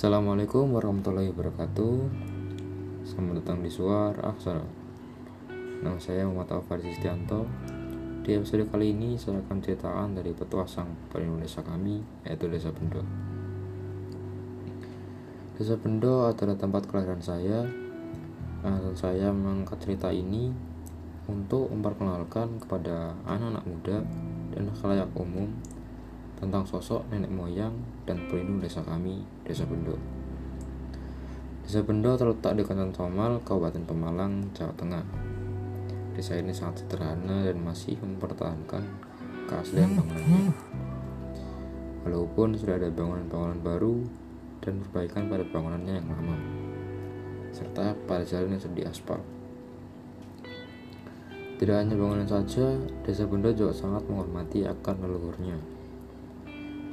[0.00, 2.08] Assalamualaikum warahmatullahi wabarakatuh.
[3.04, 4.64] Selamat datang di Suara Aksara
[5.84, 7.44] Nama saya Muhammad Alfar Sistianto.
[8.24, 12.72] Di episode kali ini saya akan ceritakan dari petua sang pelindung desa kami Yaitu Desa
[12.72, 13.04] Bendo.
[15.60, 17.68] Desa Bendo adalah tempat kelahiran saya.
[18.64, 20.48] Dan saya mengangkat cerita ini
[21.28, 24.00] Untuk memperkenalkan kepada anak-anak muda
[24.56, 25.52] dan khalayak umum
[26.40, 27.76] tentang sosok nenek moyang
[28.08, 29.92] dan pelindung desa kami, Desa Bendo.
[31.60, 35.04] Desa Bendo terletak di Kecamatan Somal, Kabupaten Pemalang, Jawa Tengah.
[36.16, 38.82] Desa ini sangat sederhana dan masih mempertahankan
[39.52, 40.56] keaslian bangunannya.
[42.08, 43.94] Walaupun sudah ada bangunan-bangunan baru
[44.64, 46.36] dan perbaikan pada bangunannya yang lama,
[47.52, 49.20] serta pada jalan yang sudah diaspal.
[51.60, 55.79] Tidak hanya bangunan saja, Desa Bendo juga sangat menghormati akan leluhurnya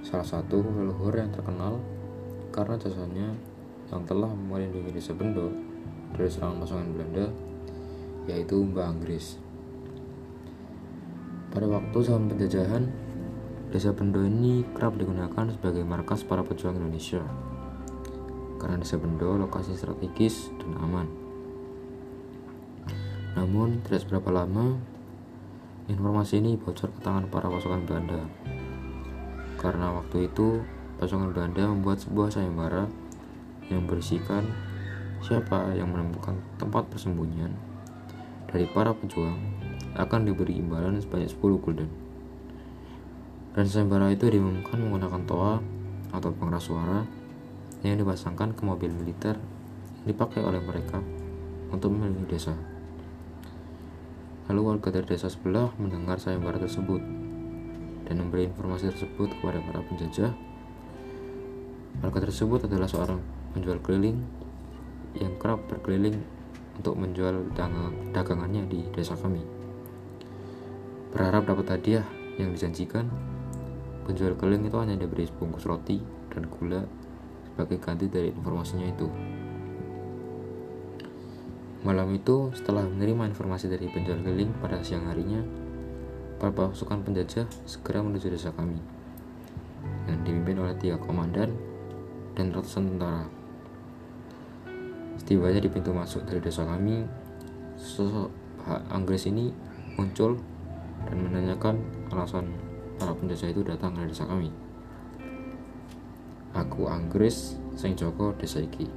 [0.08, 1.83] salah satu leluhur yang terkenal
[2.55, 3.36] karena jasanya
[3.91, 5.52] yang telah melindungi desa Bendo
[6.16, 7.27] dari serangan pasukan Belanda
[8.31, 9.35] yaitu Mbak Anggris.
[11.52, 12.88] Pada waktu zaman penjajahan,
[13.67, 17.19] desa Bendo ini kerap digunakan sebagai markas para pejuang Indonesia
[18.63, 21.08] karena desa Bendo lokasi strategis dan aman.
[23.35, 24.80] Namun, tidak seberapa lama,
[25.91, 28.25] informasi ini bocor ke tangan para pasukan Belanda
[29.58, 30.61] karena waktu itu
[31.02, 32.89] pasukan Belanda membuat sebuah sayembara
[33.69, 34.45] yang berisikan
[35.22, 37.52] siapa yang menemukan tempat persembunyian
[38.47, 39.35] dari para pejuang
[39.97, 41.89] akan diberi imbalan sebanyak 10 gulden.
[43.58, 45.58] Dan sayembara itu diumumkan menggunakan toa
[46.13, 47.02] atau pengeras suara
[47.81, 49.35] yang dipasangkan ke mobil militer
[50.02, 51.02] yang dipakai oleh mereka
[51.73, 52.53] untuk melindungi desa.
[54.47, 57.27] Lalu warga dari desa sebelah mendengar sayembara tersebut
[58.08, 60.31] dan memberi informasi tersebut kepada para penjajah.
[62.00, 63.19] Warga tersebut adalah seorang
[63.51, 64.23] penjual keliling
[65.19, 66.16] yang kerap berkeliling
[66.79, 67.51] untuk menjual
[68.16, 69.44] dagangannya di desa kami.
[71.12, 72.06] Berharap dapat hadiah
[72.40, 73.12] yang dijanjikan,
[74.07, 76.00] penjual keliling itu hanya diberi sebungkus roti
[76.31, 76.85] dan gula
[77.50, 79.09] sebagai ganti dari informasinya itu.
[81.81, 85.41] Malam itu, setelah menerima informasi dari penjual keliling pada siang harinya,
[86.38, 88.78] para pasukan penjajah segera menuju desa kami
[90.06, 91.50] yang dipimpin oleh tiga komandan
[92.38, 93.25] dan ratusan tentara.
[95.18, 97.03] Setibanya di pintu masuk dari desa kami,
[97.75, 98.30] sosok
[98.94, 99.50] Anggris ini
[99.98, 100.38] muncul
[101.09, 101.81] dan menanyakan
[102.14, 102.54] alasan
[103.02, 104.54] para penjajah itu datang ke desa kami.
[106.54, 108.88] Aku Anggris, Seng Joko, desa iki.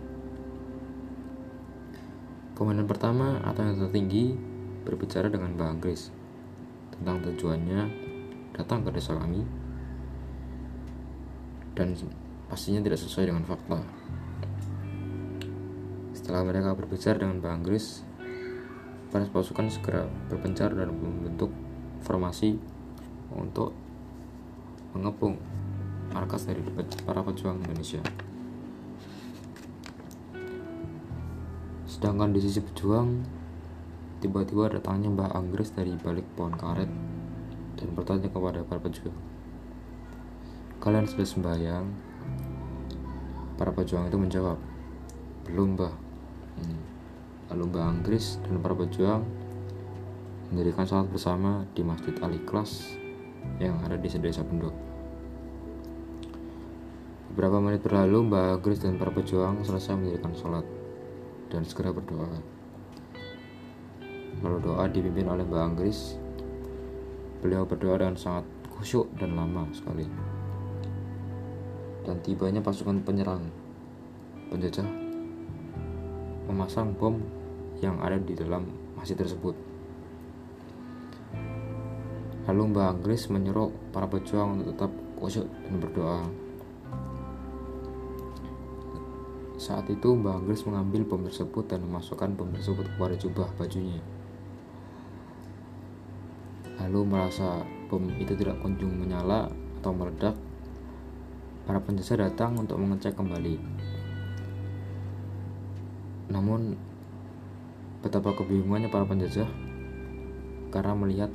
[2.53, 4.37] Komandan pertama atau yang tertinggi
[4.84, 6.19] berbicara dengan Mbak Anggris
[7.00, 7.81] tentang tujuannya
[8.53, 9.41] datang ke desa kami
[11.72, 11.97] dan
[12.53, 13.81] pastinya tidak sesuai dengan fakta.
[16.12, 18.05] Setelah mereka berbicara dengan Bang Anggris,
[19.09, 21.49] para pasukan segera berpencar dan membentuk
[22.05, 22.60] formasi
[23.33, 23.72] untuk
[24.93, 25.41] mengepung
[26.12, 26.60] markas dari
[27.06, 28.03] para pejuang Indonesia.
[31.89, 33.40] Sedangkan di sisi pejuang,
[34.20, 36.92] Tiba-tiba datangnya Mbah Anggris dari balik pohon karet
[37.81, 39.16] dan bertanya kepada para pejuang.
[40.81, 41.86] Kalian sudah sembahyang?
[43.56, 44.56] Para pejuang itu menjawab,
[45.48, 45.92] belum mbah.
[46.60, 46.80] Hmm.
[47.53, 49.25] Lalu Mbah Anggris dan para pejuang
[50.53, 52.97] mendirikan salat bersama di Masjid Al Ikhlas
[53.56, 54.72] yang ada di desa Bendo.
[57.32, 60.64] Beberapa menit berlalu, Mbah Anggris dan para pejuang selesai mendirikan sholat
[61.48, 62.59] dan segera berdoa.
[64.41, 66.17] Lalu doa dipimpin oleh Mbak Anggris.
[67.45, 70.09] Beliau berdoa dengan sangat khusyuk dan lama sekali.
[72.09, 73.45] Dan tibanya pasukan penyerang
[74.49, 74.89] penjajah
[76.49, 77.21] memasang bom
[77.84, 78.65] yang ada di dalam
[78.97, 79.53] masjid tersebut.
[82.48, 84.91] Lalu Mbak Anggris menyuruh para pejuang untuk tetap
[85.21, 86.21] khusyuk dan berdoa.
[89.60, 94.01] Saat itu Mbak Anggris mengambil bom tersebut dan memasukkan bom tersebut kepada jubah bajunya
[96.80, 97.60] lalu merasa
[97.92, 100.32] bom itu tidak kunjung menyala atau meledak,
[101.68, 103.60] para penjajah datang untuk mengecek kembali.
[106.32, 106.78] Namun,
[108.00, 109.48] betapa kebingungannya para penjajah
[110.72, 111.30] karena melihat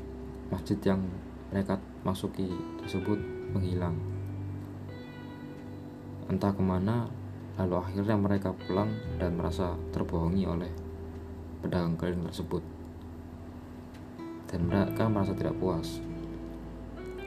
[0.49, 1.05] masjid yang
[1.53, 2.49] mereka masuki
[2.81, 3.19] tersebut
[3.53, 3.93] menghilang.
[6.25, 7.05] Entah ke mana,
[7.61, 8.89] lalu akhirnya mereka pulang
[9.21, 10.71] dan merasa terbohongi oleh
[11.61, 12.74] pedagang keliling tersebut
[14.49, 16.01] dan mereka merasa tidak puas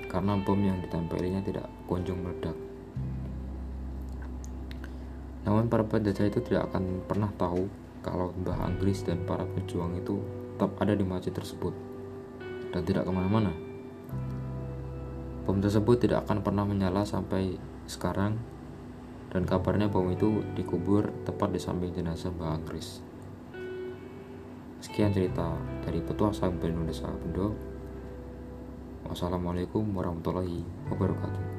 [0.09, 2.56] karena bom yang ditempelinya tidak kunjung meledak.
[5.44, 7.69] Namun para penjajah itu tidak akan pernah tahu
[8.00, 10.20] kalau Mbah Anggris dan para pejuang itu
[10.56, 11.73] tetap ada di masjid tersebut
[12.73, 13.53] dan tidak ke mana-mana.
[15.44, 17.56] Bom tersebut tidak akan pernah menyala sampai
[17.88, 18.37] sekarang
[19.32, 23.08] dan kabarnya bom itu dikubur tepat di samping jenazah Mbah Anggris.
[24.79, 26.31] Sekian cerita dari Petua
[26.71, 27.51] Indonesia Bendo.
[29.11, 31.58] Wassalamualaikum warahmatullahi wabarakatuh.